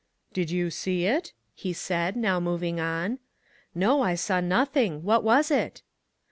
[0.33, 3.19] "Did you see it?" he said, now moving on."
[3.75, 5.83] No, I saw nothing— what was it?"